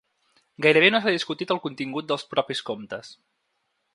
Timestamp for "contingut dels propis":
1.67-2.65